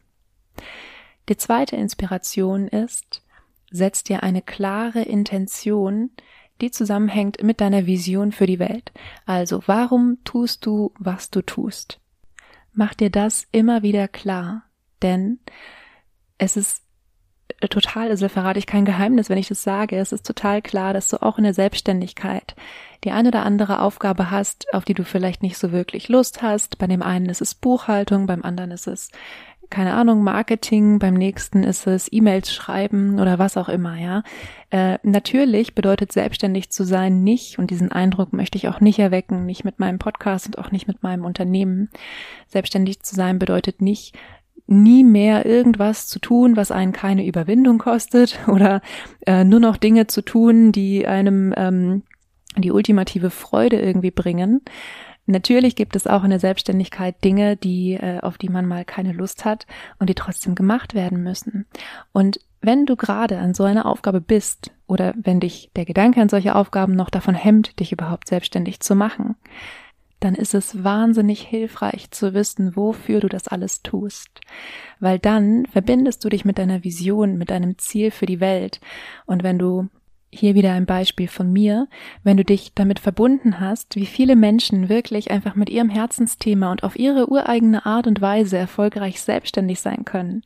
Die 1.28 1.36
zweite 1.36 1.76
Inspiration 1.76 2.68
ist, 2.68 3.22
setz 3.70 4.04
dir 4.04 4.22
eine 4.22 4.42
klare 4.42 5.02
Intention, 5.02 6.10
die 6.60 6.70
zusammenhängt 6.70 7.42
mit 7.42 7.60
deiner 7.60 7.86
Vision 7.86 8.32
für 8.32 8.46
die 8.46 8.58
Welt. 8.58 8.92
Also, 9.26 9.62
warum 9.66 10.18
tust 10.24 10.64
du, 10.64 10.92
was 10.98 11.30
du 11.30 11.42
tust? 11.42 12.00
Mach 12.72 12.94
dir 12.94 13.10
das 13.10 13.46
immer 13.52 13.82
wieder 13.82 14.08
klar, 14.08 14.62
denn 15.02 15.38
es 16.38 16.56
ist 16.56 16.82
total, 17.68 18.08
also 18.08 18.28
verrate 18.28 18.58
ich 18.58 18.66
kein 18.66 18.84
Geheimnis, 18.84 19.28
wenn 19.28 19.38
ich 19.38 19.48
das 19.48 19.62
sage, 19.62 19.96
es 19.96 20.12
ist 20.12 20.26
total 20.26 20.62
klar, 20.62 20.94
dass 20.94 21.08
du 21.08 21.20
auch 21.22 21.36
in 21.36 21.44
der 21.44 21.54
Selbstständigkeit 21.54 22.54
die 23.04 23.10
eine 23.10 23.28
oder 23.28 23.44
andere 23.44 23.80
Aufgabe 23.80 24.30
hast, 24.30 24.72
auf 24.72 24.84
die 24.84 24.94
du 24.94 25.04
vielleicht 25.04 25.42
nicht 25.42 25.58
so 25.58 25.72
wirklich 25.72 26.08
Lust 26.08 26.42
hast. 26.42 26.78
Bei 26.78 26.86
dem 26.86 27.02
einen 27.02 27.26
ist 27.26 27.40
es 27.40 27.54
Buchhaltung, 27.54 28.26
beim 28.26 28.42
anderen 28.42 28.70
ist 28.70 28.86
es 28.86 29.10
keine 29.70 29.94
Ahnung, 29.94 30.22
Marketing, 30.22 30.98
beim 30.98 31.14
nächsten 31.14 31.62
ist 31.62 31.86
es 31.86 32.12
E-Mails 32.12 32.52
schreiben 32.52 33.20
oder 33.20 33.38
was 33.38 33.56
auch 33.56 33.68
immer, 33.68 33.96
ja. 33.96 34.22
Äh, 34.70 34.98
natürlich 35.02 35.74
bedeutet 35.74 36.12
selbstständig 36.12 36.70
zu 36.70 36.84
sein 36.84 37.22
nicht, 37.22 37.58
und 37.58 37.70
diesen 37.70 37.90
Eindruck 37.92 38.32
möchte 38.32 38.58
ich 38.58 38.68
auch 38.68 38.80
nicht 38.80 38.98
erwecken, 38.98 39.46
nicht 39.46 39.64
mit 39.64 39.78
meinem 39.78 39.98
Podcast 39.98 40.46
und 40.46 40.58
auch 40.58 40.70
nicht 40.70 40.88
mit 40.88 41.02
meinem 41.02 41.24
Unternehmen. 41.24 41.90
Selbstständig 42.48 43.00
zu 43.02 43.14
sein 43.14 43.38
bedeutet 43.38 43.80
nicht, 43.80 44.16
nie 44.66 45.02
mehr 45.02 45.46
irgendwas 45.46 46.06
zu 46.06 46.20
tun, 46.20 46.56
was 46.56 46.70
einen 46.70 46.92
keine 46.92 47.26
Überwindung 47.26 47.78
kostet 47.78 48.38
oder 48.48 48.80
äh, 49.26 49.44
nur 49.44 49.60
noch 49.60 49.76
Dinge 49.76 50.06
zu 50.06 50.22
tun, 50.22 50.72
die 50.72 51.06
einem 51.06 51.52
ähm, 51.56 52.02
die 52.56 52.72
ultimative 52.72 53.30
Freude 53.30 53.80
irgendwie 53.80 54.10
bringen, 54.10 54.62
Natürlich 55.30 55.76
gibt 55.76 55.96
es 55.96 56.06
auch 56.06 56.24
in 56.24 56.30
der 56.30 56.40
Selbstständigkeit 56.40 57.22
Dinge, 57.24 57.56
die, 57.56 57.94
äh, 57.94 58.20
auf 58.20 58.36
die 58.36 58.48
man 58.48 58.66
mal 58.66 58.84
keine 58.84 59.12
Lust 59.12 59.44
hat 59.44 59.66
und 59.98 60.10
die 60.10 60.14
trotzdem 60.14 60.54
gemacht 60.54 60.94
werden 60.94 61.22
müssen. 61.22 61.66
Und 62.12 62.40
wenn 62.60 62.84
du 62.84 62.96
gerade 62.96 63.38
an 63.38 63.54
so 63.54 63.64
einer 63.64 63.86
Aufgabe 63.86 64.20
bist 64.20 64.72
oder 64.86 65.14
wenn 65.16 65.40
dich 65.40 65.70
der 65.76 65.84
Gedanke 65.84 66.20
an 66.20 66.28
solche 66.28 66.54
Aufgaben 66.54 66.94
noch 66.94 67.10
davon 67.10 67.34
hemmt, 67.34 67.80
dich 67.80 67.92
überhaupt 67.92 68.28
selbstständig 68.28 68.80
zu 68.80 68.94
machen, 68.94 69.36
dann 70.18 70.34
ist 70.34 70.52
es 70.52 70.84
wahnsinnig 70.84 71.40
hilfreich 71.40 72.10
zu 72.10 72.34
wissen, 72.34 72.76
wofür 72.76 73.20
du 73.20 73.28
das 73.28 73.48
alles 73.48 73.82
tust. 73.82 74.40
Weil 74.98 75.18
dann 75.18 75.64
verbindest 75.66 76.22
du 76.24 76.28
dich 76.28 76.44
mit 76.44 76.58
deiner 76.58 76.84
Vision, 76.84 77.38
mit 77.38 77.48
deinem 77.48 77.78
Ziel 77.78 78.10
für 78.10 78.26
die 78.26 78.40
Welt. 78.40 78.80
Und 79.24 79.42
wenn 79.42 79.58
du 79.58 79.88
hier 80.32 80.54
wieder 80.54 80.72
ein 80.72 80.86
Beispiel 80.86 81.26
von 81.26 81.52
mir, 81.52 81.88
wenn 82.22 82.36
du 82.36 82.44
dich 82.44 82.72
damit 82.74 83.00
verbunden 83.00 83.58
hast, 83.58 83.96
wie 83.96 84.06
viele 84.06 84.36
Menschen 84.36 84.88
wirklich 84.88 85.30
einfach 85.30 85.56
mit 85.56 85.68
ihrem 85.68 85.90
Herzensthema 85.90 86.70
und 86.70 86.84
auf 86.84 86.96
ihre 86.96 87.28
ureigene 87.28 87.84
Art 87.84 88.06
und 88.06 88.20
Weise 88.20 88.56
erfolgreich 88.56 89.20
selbstständig 89.20 89.80
sein 89.80 90.04
können, 90.04 90.42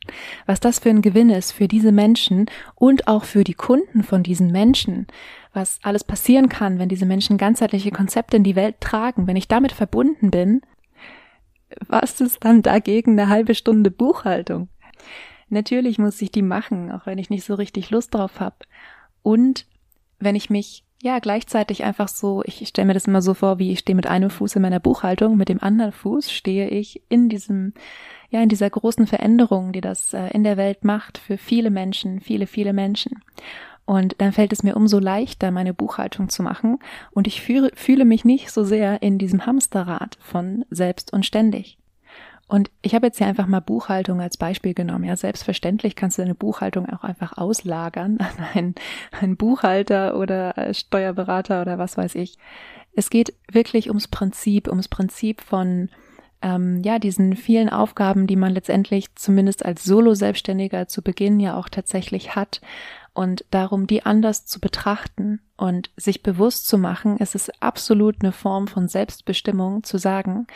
was 0.47 0.59
das 0.59 0.79
für 0.79 0.89
ein 0.89 1.03
Gewinn 1.03 1.29
ist 1.29 1.51
für 1.51 1.67
diese 1.67 1.91
Menschen 1.91 2.47
und 2.73 3.07
auch 3.07 3.25
für 3.25 3.43
die 3.43 3.53
Kunden 3.53 4.03
von 4.03 4.23
diesen 4.23 4.51
Menschen, 4.51 5.05
was 5.53 5.79
alles 5.83 6.03
passieren 6.03 6.49
kann, 6.49 6.79
wenn 6.79 6.89
diese 6.89 7.05
Menschen 7.05 7.37
ganzheitliche 7.37 7.91
Konzepte 7.91 8.37
in 8.37 8.43
die 8.43 8.55
Welt 8.55 8.81
tragen, 8.81 9.27
wenn 9.27 9.35
ich 9.35 9.47
damit 9.47 9.71
verbunden 9.71 10.31
bin, 10.31 10.61
was 11.87 12.21
ist 12.21 12.43
dann 12.43 12.63
dagegen 12.63 13.11
eine 13.11 13.29
halbe 13.29 13.53
Stunde 13.53 13.91
Buchhaltung? 13.91 14.69
Natürlich 15.49 15.99
muss 15.99 16.21
ich 16.21 16.31
die 16.31 16.41
machen, 16.41 16.91
auch 16.91 17.05
wenn 17.05 17.19
ich 17.19 17.29
nicht 17.29 17.45
so 17.45 17.53
richtig 17.53 17.91
Lust 17.91 18.15
drauf 18.15 18.39
habe. 18.39 18.55
Und 19.21 19.65
wenn 20.19 20.35
ich 20.35 20.49
mich 20.49 20.83
ja 21.01 21.19
gleichzeitig 21.19 21.83
einfach 21.83 22.07
so, 22.07 22.41
ich 22.45 22.67
stelle 22.67 22.87
mir 22.87 22.93
das 22.93 23.05
immer 23.05 23.21
so 23.21 23.33
vor, 23.33 23.59
wie 23.59 23.71
ich 23.71 23.79
stehe 23.79 23.95
mit 23.95 24.07
einem 24.07 24.29
Fuß 24.29 24.55
in 24.55 24.61
meiner 24.61 24.79
Buchhaltung, 24.79 25.37
mit 25.37 25.49
dem 25.49 25.61
anderen 25.61 25.91
Fuß 25.91 26.31
stehe 26.31 26.69
ich 26.69 27.01
in 27.09 27.29
diesem, 27.29 27.73
ja, 28.29 28.41
in 28.41 28.49
dieser 28.49 28.69
großen 28.69 29.05
Veränderung, 29.05 29.71
die 29.71 29.81
das 29.81 30.13
äh, 30.13 30.27
in 30.29 30.43
der 30.43 30.57
Welt 30.57 30.83
macht 30.83 31.17
für 31.17 31.37
viele 31.37 31.69
Menschen, 31.69 32.21
viele, 32.21 32.47
viele 32.47 32.73
Menschen. 32.73 33.21
Und 33.85 34.15
dann 34.17 34.31
fällt 34.31 34.51
es 34.51 34.63
mir 34.63 34.75
umso 34.75 34.97
leichter, 34.97 35.51
meine 35.51 35.75
Buchhaltung 35.75 36.29
zu 36.29 36.41
machen 36.41 36.79
und 37.11 37.27
ich 37.27 37.41
fühle, 37.41 37.69
fühle 37.75 38.03
mich 38.03 38.25
nicht 38.25 38.49
so 38.51 38.63
sehr 38.63 39.03
in 39.03 39.19
diesem 39.19 39.45
Hamsterrad 39.45 40.17
von 40.21 40.65
selbst 40.71 41.13
und 41.13 41.23
ständig. 41.25 41.77
Und 42.47 42.69
ich 42.81 42.93
habe 42.93 43.07
jetzt 43.07 43.17
hier 43.17 43.27
einfach 43.27 43.47
mal 43.47 43.59
Buchhaltung 43.59 44.21
als 44.21 44.37
Beispiel 44.37 44.73
genommen. 44.73 45.05
Ja, 45.05 45.15
selbstverständlich 45.15 45.95
kannst 45.95 46.17
du 46.17 46.21
deine 46.21 46.35
Buchhaltung 46.35 46.87
auch 46.89 47.03
einfach 47.03 47.37
auslagern 47.37 48.17
an 48.19 48.45
einen, 48.53 48.75
einen 49.19 49.37
Buchhalter 49.37 50.17
oder 50.17 50.73
Steuerberater 50.73 51.61
oder 51.61 51.77
was 51.77 51.97
weiß 51.97 52.15
ich. 52.15 52.37
Es 52.93 53.09
geht 53.09 53.33
wirklich 53.51 53.89
ums 53.89 54.07
Prinzip, 54.07 54.67
ums 54.67 54.87
Prinzip 54.87 55.41
von 55.41 55.89
ähm, 56.41 56.81
ja, 56.83 56.99
diesen 56.99 57.35
vielen 57.35 57.69
Aufgaben, 57.69 58.27
die 58.27 58.35
man 58.35 58.53
letztendlich 58.53 59.13
zumindest 59.15 59.65
als 59.65 59.83
Solo-Selbstständiger 59.83 60.87
zu 60.87 61.01
Beginn 61.01 61.39
ja 61.39 61.57
auch 61.57 61.67
tatsächlich 61.67 62.35
hat 62.35 62.61
und 63.15 63.45
darum, 63.49 63.87
die 63.87 64.05
anders 64.05 64.45
zu 64.45 64.59
betrachten 64.59 65.39
und 65.55 65.89
sich 65.95 66.21
bewusst 66.21 66.67
zu 66.67 66.77
machen, 66.77 67.15
es 67.17 67.33
ist 67.33 67.63
absolut 67.63 68.17
eine 68.21 68.33
Form 68.33 68.67
von 68.67 68.89
Selbstbestimmung 68.89 69.83
zu 69.83 69.97
sagen, 69.97 70.47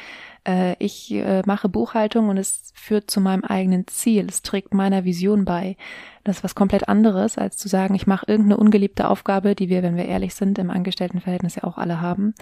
äh, 0.46 0.76
ich 0.78 1.10
äh, 1.12 1.42
mache 1.46 1.70
Buchhaltung 1.70 2.28
und 2.28 2.38
es 2.38 2.74
führt 2.76 3.10
zu 3.10 3.22
meinem 3.22 3.46
eigenen 3.46 3.88
Ziel, 3.88 4.28
es 4.28 4.42
trägt 4.42 4.74
meiner 4.74 5.06
Vision 5.06 5.46
bei. 5.46 5.78
Das 6.26 6.38
ist 6.38 6.44
was 6.44 6.54
komplett 6.54 6.90
anderes, 6.90 7.38
als 7.38 7.56
zu 7.56 7.70
sagen, 7.70 7.96
ich 7.96 8.08
mache 8.08 8.26
irgendeine 8.28 8.58
ungeliebte 8.58 9.08
Aufgabe, 9.08 9.56
die 9.56 9.70
wir, 9.70 9.82
wenn 9.82 9.96
wir 9.96 10.06
ehrlich 10.06 10.36
sind, 10.36 10.60
im 10.60 10.70
Angestelltenverhältnis 10.70 11.56
ja 11.56 11.64
auch 11.64 11.78
alle 11.78 12.02
haben. 12.02 12.36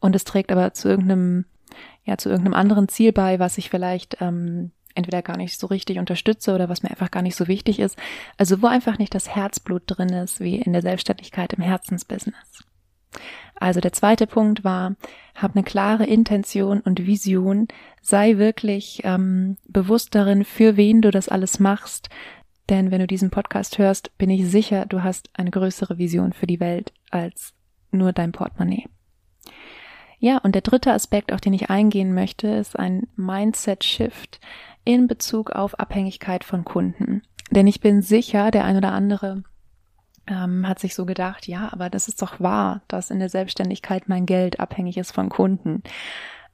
Und 0.00 0.16
es 0.16 0.24
trägt 0.24 0.50
aber 0.50 0.74
zu 0.74 0.88
irgendeinem, 0.88 1.44
ja, 2.04 2.18
zu 2.18 2.28
irgendeinem 2.28 2.54
anderen 2.54 2.88
Ziel 2.88 3.12
bei, 3.12 3.38
was 3.38 3.56
ich 3.56 3.70
vielleicht 3.70 4.16
ähm, 4.20 4.72
entweder 4.94 5.22
gar 5.22 5.36
nicht 5.36 5.58
so 5.58 5.66
richtig 5.66 5.98
unterstütze 5.98 6.54
oder 6.54 6.68
was 6.68 6.82
mir 6.82 6.90
einfach 6.90 7.10
gar 7.10 7.22
nicht 7.22 7.36
so 7.36 7.48
wichtig 7.48 7.78
ist. 7.78 7.98
Also 8.36 8.62
wo 8.62 8.66
einfach 8.66 8.98
nicht 8.98 9.14
das 9.14 9.34
Herzblut 9.34 9.82
drin 9.86 10.10
ist, 10.10 10.40
wie 10.40 10.56
in 10.56 10.72
der 10.72 10.82
Selbstständigkeit 10.82 11.52
im 11.52 11.62
Herzensbusiness. 11.62 12.64
Also 13.56 13.80
der 13.80 13.92
zweite 13.92 14.26
Punkt 14.26 14.64
war, 14.64 14.96
hab 15.34 15.54
eine 15.54 15.64
klare 15.64 16.06
Intention 16.06 16.80
und 16.80 17.06
Vision, 17.06 17.68
sei 18.00 18.38
wirklich 18.38 19.02
ähm, 19.04 19.58
bewusst 19.66 20.14
darin, 20.14 20.44
für 20.44 20.76
wen 20.76 21.02
du 21.02 21.10
das 21.10 21.28
alles 21.28 21.60
machst. 21.60 22.08
Denn 22.70 22.90
wenn 22.90 23.00
du 23.00 23.06
diesen 23.06 23.30
Podcast 23.30 23.78
hörst, 23.78 24.16
bin 24.16 24.30
ich 24.30 24.48
sicher, 24.48 24.86
du 24.86 25.02
hast 25.02 25.28
eine 25.34 25.50
größere 25.50 25.98
Vision 25.98 26.32
für 26.32 26.46
die 26.46 26.60
Welt 26.60 26.92
als 27.10 27.52
nur 27.90 28.12
dein 28.12 28.32
Portemonnaie. 28.32 28.86
Ja, 30.20 30.38
und 30.38 30.54
der 30.54 30.62
dritte 30.62 30.92
Aspekt, 30.92 31.32
auf 31.32 31.40
den 31.40 31.54
ich 31.54 31.70
eingehen 31.70 32.14
möchte, 32.14 32.46
ist 32.48 32.78
ein 32.78 33.08
Mindset-Shift 33.16 34.38
in 34.84 35.06
Bezug 35.06 35.50
auf 35.50 35.78
Abhängigkeit 35.78 36.44
von 36.44 36.64
Kunden. 36.64 37.22
Denn 37.50 37.66
ich 37.66 37.80
bin 37.80 38.02
sicher, 38.02 38.50
der 38.50 38.64
ein 38.64 38.76
oder 38.76 38.92
andere 38.92 39.42
ähm, 40.26 40.66
hat 40.66 40.78
sich 40.78 40.94
so 40.94 41.04
gedacht, 41.04 41.48
ja, 41.48 41.72
aber 41.72 41.90
das 41.90 42.08
ist 42.08 42.22
doch 42.22 42.40
wahr, 42.40 42.82
dass 42.88 43.10
in 43.10 43.18
der 43.18 43.28
Selbstständigkeit 43.28 44.08
mein 44.08 44.26
Geld 44.26 44.60
abhängig 44.60 44.96
ist 44.96 45.12
von 45.12 45.28
Kunden. 45.28 45.82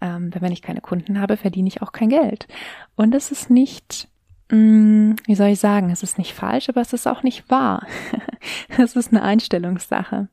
Ähm, 0.01 0.31
wenn 0.39 0.53
ich 0.53 0.63
keine 0.63 0.81
Kunden 0.81 1.21
habe, 1.21 1.37
verdiene 1.37 1.69
ich 1.69 1.83
auch 1.83 1.93
kein 1.93 2.09
Geld. 2.09 2.49
Und 2.97 3.15
es 3.15 3.31
ist 3.31 3.51
nicht, 3.51 4.09
mh, 4.51 4.59
mm, 4.59 5.17
wie 5.27 5.35
soll 5.35 5.49
ich 5.49 5.61
sagen, 5.61 5.91
es 5.91 6.03
ist 6.03 6.19
nicht 6.19 6.35
falsch, 6.35 6.69
aber 6.69 6.81
es 6.81 6.93
ist 6.93 7.07
auch 7.07 7.23
nicht 7.23 7.51
wahr. 7.51 7.87
es 8.79 8.97
ist 8.97 9.13
eine 9.13 9.23
Einstellungssache. 9.23 10.29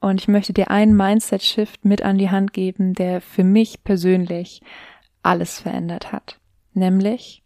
Und 0.00 0.20
ich 0.20 0.28
möchte 0.28 0.52
dir 0.52 0.70
einen 0.70 0.96
Mindset-Shift 0.96 1.84
mit 1.84 2.02
an 2.02 2.18
die 2.18 2.30
Hand 2.30 2.52
geben, 2.52 2.92
der 2.92 3.22
für 3.22 3.44
mich 3.44 3.84
persönlich 3.84 4.60
alles 5.22 5.60
verändert 5.60 6.12
hat. 6.12 6.38
Nämlich, 6.74 7.42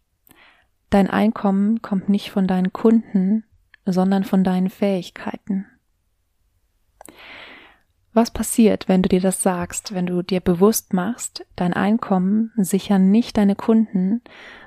dein 0.89 1.09
Einkommen 1.09 1.81
kommt 1.81 2.09
nicht 2.09 2.31
von 2.31 2.47
deinen 2.47 2.73
Kunden, 2.73 3.45
sondern 3.85 4.23
von 4.23 4.43
deinen 4.43 4.69
Fähigkeiten. 4.69 5.65
Was 8.11 8.31
passiert, 8.31 8.87
wenn 8.87 9.03
du 9.03 9.09
dir 9.09 9.21
das 9.21 9.43
sagst, 9.43 9.93
wenn 9.93 10.07
du 10.07 10.23
dir 10.23 10.39
bewusst 10.41 10.93
machst, 10.93 11.45
dein 11.55 11.73
Einkommen 11.73 12.51
sichern 12.57 13.11
nicht 13.11 13.37
deine 13.37 13.55
Kunden, 13.55 14.21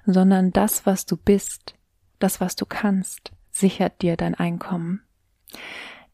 sondern 0.06 0.52
das, 0.52 0.86
was 0.86 1.06
du 1.06 1.16
bist, 1.16 1.74
das, 2.20 2.40
was 2.40 2.54
du 2.54 2.64
kannst, 2.66 3.32
sichert 3.50 4.00
dir 4.00 4.16
dein 4.16 4.36
Einkommen. 4.36 5.02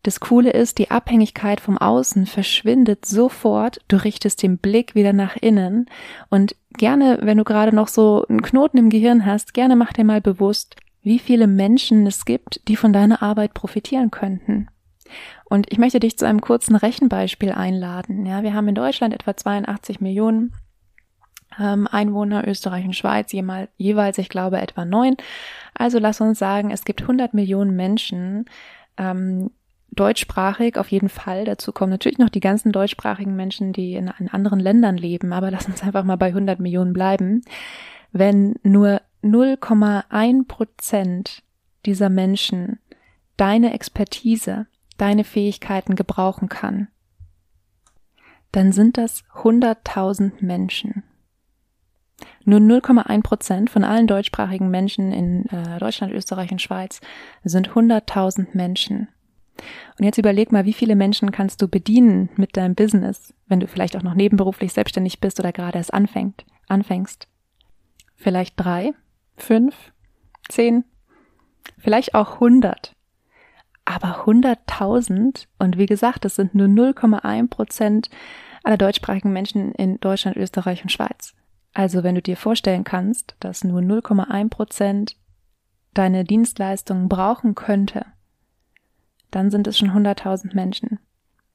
Das 0.09 0.21
Coole 0.21 0.53
ist, 0.53 0.79
die 0.79 0.91
Abhängigkeit 0.91 1.61
vom 1.61 1.77
Außen 1.77 2.25
verschwindet 2.25 3.05
sofort. 3.05 3.83
Du 3.89 4.03
richtest 4.03 4.43
den 4.43 4.57
Blick 4.57 4.95
wieder 4.95 5.13
nach 5.13 5.37
innen 5.37 5.85
und 6.31 6.57
gerne, 6.71 7.19
wenn 7.21 7.37
du 7.37 7.45
gerade 7.45 7.77
noch 7.77 7.89
so 7.89 8.25
einen 8.27 8.41
Knoten 8.41 8.79
im 8.79 8.89
Gehirn 8.89 9.27
hast, 9.27 9.53
gerne 9.53 9.77
mach 9.77 9.93
dir 9.93 10.05
mal 10.05 10.23
bewusst, 10.23 10.77
wie 11.03 11.19
viele 11.19 11.47
Menschen 11.47 12.07
es 12.07 12.25
gibt, 12.25 12.67
die 12.69 12.77
von 12.77 12.95
deiner 12.95 13.21
Arbeit 13.21 13.53
profitieren 13.53 14.11
könnten. 14.11 14.69
Und 15.45 15.71
ich 15.71 15.77
möchte 15.77 16.01
dich 16.01 16.17
zu 16.17 16.27
einem 16.27 16.41
kurzen 16.41 16.75
Rechenbeispiel 16.75 17.53
einladen. 17.53 18.25
Ja, 18.25 18.43
wir 18.43 18.55
haben 18.55 18.69
in 18.69 18.77
Deutschland 18.77 19.13
etwa 19.13 19.37
82 19.37 20.01
Millionen 20.01 20.55
ähm, 21.61 21.87
Einwohner, 21.87 22.49
Österreich 22.49 22.87
und 22.87 22.97
Schweiz 22.97 23.31
jeweils, 23.33 23.69
jeweils, 23.77 24.17
ich 24.17 24.31
glaube, 24.31 24.59
etwa 24.59 24.87
neun. 24.87 25.19
Also 25.75 25.99
lass 25.99 26.23
uns 26.23 26.39
sagen, 26.39 26.71
es 26.71 26.87
gibt 26.87 27.03
100 27.03 27.35
Millionen 27.35 27.77
Menschen, 27.77 28.47
ähm, 28.97 29.51
deutschsprachig 29.91 30.77
auf 30.77 30.91
jeden 30.91 31.09
Fall. 31.09 31.45
Dazu 31.45 31.73
kommen 31.73 31.91
natürlich 31.91 32.19
noch 32.19 32.29
die 32.29 32.41
ganzen 32.41 32.73
deutschsprachigen 32.73 33.35
Menschen, 33.35 33.73
die 33.73 33.95
in, 33.95 34.11
in 34.19 34.29
anderen 34.29 34.61
Ländern 34.61 34.97
leben. 34.97 35.33
Aber 35.33 35.51
lass 35.51 35.67
uns 35.67 35.83
einfach 35.83 36.05
mal 36.05 36.17
bei 36.17 36.29
100 36.29 36.61
Millionen 36.61 36.93
bleiben. 36.93 37.43
Wenn 38.13 38.55
nur 38.63 39.01
0,1 39.23 40.47
Prozent 40.47 41.43
dieser 41.87 42.09
Menschen 42.09 42.79
deine 43.37 43.73
Expertise, 43.73 44.67
deine 44.97 45.25
Fähigkeiten 45.25 45.97
gebrauchen 45.97 46.49
kann, 46.49 46.89
dann 48.53 48.73
sind 48.73 48.97
das 48.97 49.25
100.000 49.43 50.33
Menschen. 50.41 51.03
Nur 52.45 52.61
0,1 52.61 53.23
Prozent 53.23 53.71
von 53.71 53.85
allen 53.85 54.07
deutschsprachigen 54.07 54.71
Menschen 54.71 55.13
in 55.13 55.47
äh, 55.47 55.79
Deutschland, 55.79 56.13
Österreich 56.13 56.51
und 56.51 56.63
Schweiz 56.63 57.01
sind 57.45 57.71
100.000 57.71 58.49
Menschen. 58.55 59.09
Und 59.99 60.05
jetzt 60.05 60.19
überleg 60.19 60.53
mal, 60.53 60.65
wie 60.65 60.73
viele 60.73 60.95
Menschen 60.95 61.33
kannst 61.33 61.61
du 61.61 61.67
bedienen 61.67 62.29
mit 62.37 62.57
deinem 62.57 62.77
Business, 62.77 63.35
wenn 63.47 63.59
du 63.59 63.67
vielleicht 63.67 63.97
auch 63.97 64.03
noch 64.03 64.15
nebenberuflich 64.15 64.73
selbstständig 64.73 65.21
bist 65.21 65.41
oder 65.41 65.53
gerade 65.53 65.79
erst 65.79 65.93
anfängt, 65.93 66.45
anfängst. 66.69 67.27
Vielleicht 68.15 68.55
drei, 68.57 68.93
fünf, 69.37 69.75
zehn, 70.49 70.85
vielleicht 71.79 72.15
auch 72.15 72.39
hundert. 72.39 72.95
Aber 73.85 74.25
hunderttausend 74.27 75.49
und 75.59 75.79
wie 75.79 75.87
gesagt, 75.87 76.25
das 76.25 76.37
sind 76.37 76.55
nur 76.55 76.69
0,1 76.69 77.49
Prozent 77.49 78.11
aller 78.63 78.77
deutschsprachigen 78.77 79.33
Menschen 79.33 79.73
in 79.73 79.99
Deutschland, 79.99 80.37
Österreich 80.37 80.83
und 80.83 80.93
Schweiz. 80.93 81.35
Also 81.75 82.03
wenn 82.03 82.15
du 82.15 82.23
dir 82.23 82.37
vorstellen 82.37 82.85
kannst, 82.85 83.35
dass 83.41 83.65
nur 83.65 83.81
0,1 83.81 84.51
Prozent 84.51 85.17
deine 85.95 86.25
Dienstleistungen 86.25 87.09
brauchen 87.09 87.55
könnte, 87.55 88.05
dann 89.31 89.51
sind 89.51 89.67
es 89.67 89.79
schon 89.79 89.91
100.000 89.91 90.55
Menschen. 90.55 90.99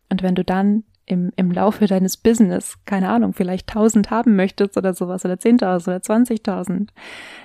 Und 0.10 0.22
wenn 0.22 0.36
du 0.36 0.44
dann 0.44 0.84
im, 1.06 1.32
im 1.36 1.52
Laufe 1.52 1.86
deines 1.86 2.18
Business, 2.18 2.78
keine 2.86 3.10
Ahnung, 3.10 3.34
vielleicht 3.34 3.70
1000 3.70 4.10
haben 4.10 4.36
möchtest 4.36 4.78
oder 4.78 4.94
sowas 4.94 5.26
oder 5.26 5.36
10.000 5.36 5.88
oder 5.88 5.98
20.000, 5.98 6.90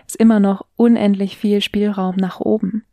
ist 0.07 0.17
immer 0.17 0.41
noch 0.41 0.65
unendlich 0.77 1.37
viel 1.37 1.61
Spielraum 1.61 2.17
nach 2.17 2.41
oben. 2.41 2.85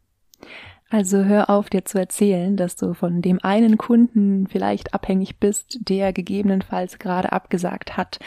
Also 0.89 1.23
hör 1.23 1.49
auf, 1.49 1.69
dir 1.69 1.83
zu 1.83 1.97
erzählen, 1.97 2.57
dass 2.57 2.75
du 2.75 2.93
von 2.93 3.21
dem 3.21 3.43
einen 3.43 3.77
Kunden 3.77 4.47
vielleicht 4.47 4.93
abhängig 4.93 5.39
bist, 5.39 5.79
der 5.89 6.13
gegebenenfalls 6.13 6.99
gerade 6.99 7.31
abgesagt 7.31 7.97
hat, 7.97 8.19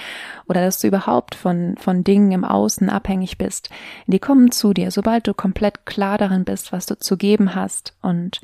oder 0.48 0.62
dass 0.62 0.80
du 0.80 0.88
überhaupt 0.88 1.36
von, 1.36 1.76
von 1.78 2.02
Dingen 2.02 2.32
im 2.32 2.44
Außen 2.44 2.90
abhängig 2.90 3.38
bist. 3.38 3.70
Die 4.06 4.18
kommen 4.18 4.50
zu 4.50 4.74
dir, 4.74 4.90
sobald 4.90 5.28
du 5.28 5.34
komplett 5.34 5.86
klar 5.86 6.18
darin 6.18 6.44
bist, 6.44 6.72
was 6.72 6.86
du 6.86 6.98
zu 6.98 7.16
geben 7.16 7.54
hast 7.54 7.96
und 8.02 8.40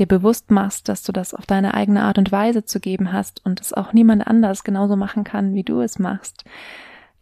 dir 0.00 0.06
bewusst 0.06 0.50
machst, 0.50 0.88
dass 0.88 1.02
du 1.02 1.12
das 1.12 1.34
auf 1.34 1.46
deine 1.46 1.74
eigene 1.74 2.02
Art 2.02 2.18
und 2.18 2.32
Weise 2.32 2.64
zu 2.64 2.80
geben 2.80 3.12
hast 3.12 3.44
und 3.44 3.60
es 3.60 3.72
auch 3.72 3.92
niemand 3.92 4.26
anders 4.26 4.64
genauso 4.64 4.96
machen 4.96 5.22
kann, 5.22 5.54
wie 5.54 5.62
du 5.62 5.80
es 5.80 5.98
machst. 5.98 6.44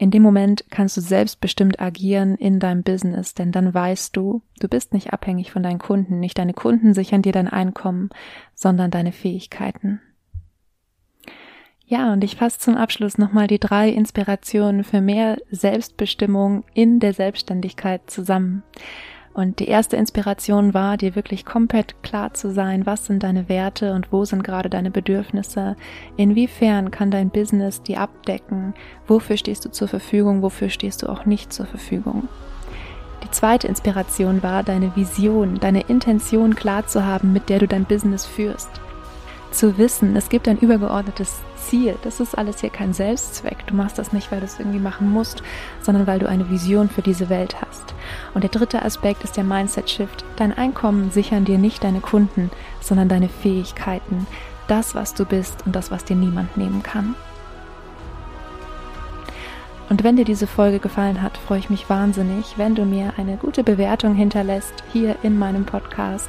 In 0.00 0.12
dem 0.12 0.22
Moment 0.22 0.64
kannst 0.70 0.96
du 0.96 1.00
selbstbestimmt 1.00 1.80
agieren 1.80 2.36
in 2.36 2.60
deinem 2.60 2.84
Business, 2.84 3.34
denn 3.34 3.50
dann 3.50 3.74
weißt 3.74 4.16
du, 4.16 4.42
du 4.60 4.68
bist 4.68 4.94
nicht 4.94 5.12
abhängig 5.12 5.50
von 5.50 5.64
deinen 5.64 5.80
Kunden, 5.80 6.20
nicht 6.20 6.38
deine 6.38 6.54
Kunden 6.54 6.94
sichern 6.94 7.20
dir 7.20 7.32
dein 7.32 7.48
Einkommen, 7.48 8.10
sondern 8.54 8.92
deine 8.92 9.10
Fähigkeiten. 9.10 10.00
Ja, 11.84 12.12
und 12.12 12.22
ich 12.22 12.36
fasse 12.36 12.60
zum 12.60 12.76
Abschluss 12.76 13.18
nochmal 13.18 13.48
die 13.48 13.58
drei 13.58 13.88
Inspirationen 13.88 14.84
für 14.84 15.00
mehr 15.00 15.38
Selbstbestimmung 15.50 16.64
in 16.74 17.00
der 17.00 17.14
Selbstständigkeit 17.14 18.02
zusammen. 18.08 18.62
Und 19.34 19.60
die 19.60 19.68
erste 19.68 19.96
Inspiration 19.96 20.74
war, 20.74 20.96
dir 20.96 21.14
wirklich 21.14 21.44
komplett 21.44 22.02
klar 22.02 22.34
zu 22.34 22.50
sein, 22.50 22.86
was 22.86 23.06
sind 23.06 23.22
deine 23.22 23.48
Werte 23.48 23.94
und 23.94 24.12
wo 24.12 24.24
sind 24.24 24.42
gerade 24.42 24.68
deine 24.68 24.90
Bedürfnisse, 24.90 25.76
inwiefern 26.16 26.90
kann 26.90 27.10
dein 27.10 27.30
Business 27.30 27.82
die 27.82 27.96
abdecken, 27.96 28.74
wofür 29.06 29.36
stehst 29.36 29.64
du 29.64 29.70
zur 29.70 29.88
Verfügung, 29.88 30.42
wofür 30.42 30.70
stehst 30.70 31.02
du 31.02 31.08
auch 31.08 31.24
nicht 31.24 31.52
zur 31.52 31.66
Verfügung. 31.66 32.28
Die 33.24 33.30
zweite 33.30 33.68
Inspiration 33.68 34.42
war, 34.42 34.62
deine 34.62 34.94
Vision, 34.96 35.58
deine 35.60 35.82
Intention 35.82 36.54
klar 36.54 36.86
zu 36.86 37.04
haben, 37.04 37.32
mit 37.32 37.48
der 37.48 37.58
du 37.58 37.68
dein 37.68 37.84
Business 37.84 38.26
führst. 38.26 38.70
Zu 39.50 39.78
wissen, 39.78 40.14
es 40.14 40.28
gibt 40.28 40.46
ein 40.46 40.58
übergeordnetes 40.58 41.40
Ziel. 41.56 41.96
Das 42.02 42.20
ist 42.20 42.36
alles 42.36 42.60
hier 42.60 42.70
kein 42.70 42.92
Selbstzweck. 42.92 43.66
Du 43.66 43.74
machst 43.74 43.98
das 43.98 44.12
nicht, 44.12 44.30
weil 44.30 44.40
du 44.40 44.46
es 44.46 44.58
irgendwie 44.58 44.78
machen 44.78 45.10
musst, 45.10 45.42
sondern 45.80 46.06
weil 46.06 46.18
du 46.18 46.28
eine 46.28 46.50
Vision 46.50 46.88
für 46.88 47.02
diese 47.02 47.28
Welt 47.28 47.56
hast. 47.60 47.94
Und 48.34 48.42
der 48.42 48.50
dritte 48.50 48.82
Aspekt 48.82 49.24
ist 49.24 49.36
der 49.36 49.44
Mindset 49.44 49.90
Shift. 49.90 50.24
Dein 50.36 50.56
Einkommen 50.56 51.10
sichern 51.10 51.44
dir 51.44 51.58
nicht 51.58 51.82
deine 51.82 52.00
Kunden, 52.00 52.50
sondern 52.80 53.08
deine 53.08 53.28
Fähigkeiten. 53.28 54.26
Das, 54.66 54.94
was 54.94 55.14
du 55.14 55.24
bist 55.24 55.64
und 55.64 55.74
das, 55.74 55.90
was 55.90 56.04
dir 56.04 56.16
niemand 56.16 56.56
nehmen 56.56 56.82
kann. 56.82 57.14
Und 59.88 60.04
wenn 60.04 60.16
dir 60.16 60.24
diese 60.24 60.46
Folge 60.46 60.78
gefallen 60.78 61.22
hat, 61.22 61.38
freue 61.38 61.60
ich 61.60 61.70
mich 61.70 61.88
wahnsinnig, 61.88 62.58
wenn 62.58 62.74
du 62.74 62.84
mir 62.84 63.14
eine 63.16 63.36
gute 63.36 63.64
Bewertung 63.64 64.14
hinterlässt 64.14 64.84
hier 64.92 65.16
in 65.22 65.38
meinem 65.38 65.64
Podcast. 65.64 66.28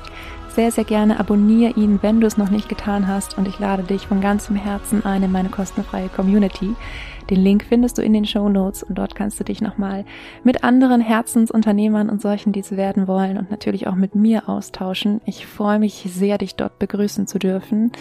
Sehr, 0.55 0.71
sehr 0.71 0.85
gerne 0.85 1.19
abonniere 1.19 1.73
ihn, 1.73 1.99
wenn 2.01 2.21
du 2.21 2.27
es 2.27 2.37
noch 2.37 2.49
nicht 2.49 2.69
getan 2.69 3.07
hast 3.07 3.37
und 3.37 3.47
ich 3.47 3.59
lade 3.59 3.83
dich 3.83 4.07
von 4.07 4.21
ganzem 4.21 4.55
Herzen 4.55 5.05
ein 5.05 5.23
in 5.23 5.31
meine 5.31 5.49
kostenfreie 5.49 6.09
Community. 6.09 6.75
Den 7.29 7.43
Link 7.43 7.63
findest 7.63 7.97
du 7.97 8.01
in 8.01 8.13
den 8.13 8.25
Show 8.25 8.49
Notes 8.49 8.81
und 8.81 8.97
dort 8.97 9.13
kannst 9.15 9.39
du 9.39 9.43
dich 9.43 9.61
nochmal 9.61 10.03
mit 10.43 10.63
anderen 10.63 10.99
Herzensunternehmern 10.99 12.09
und 12.09 12.21
solchen, 12.21 12.53
die 12.53 12.61
es 12.61 12.75
werden 12.75 13.07
wollen 13.07 13.37
und 13.37 13.51
natürlich 13.51 13.87
auch 13.87 13.95
mit 13.95 14.15
mir 14.15 14.49
austauschen. 14.49 15.21
Ich 15.25 15.45
freue 15.45 15.79
mich 15.79 16.07
sehr, 16.09 16.39
dich 16.39 16.55
dort 16.55 16.79
begrüßen 16.79 17.27
zu 17.27 17.37
dürfen. 17.37 17.91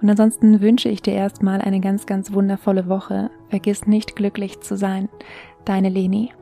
Und 0.00 0.10
ansonsten 0.10 0.60
wünsche 0.60 0.88
ich 0.88 1.00
dir 1.00 1.14
erstmal 1.14 1.60
eine 1.60 1.80
ganz, 1.80 2.06
ganz 2.06 2.32
wundervolle 2.32 2.88
Woche. 2.88 3.30
Vergiss 3.50 3.86
nicht 3.86 4.16
glücklich 4.16 4.60
zu 4.60 4.76
sein. 4.76 5.08
Deine 5.64 5.88
Leni. 5.88 6.32